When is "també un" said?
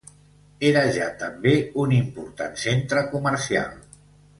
1.25-1.95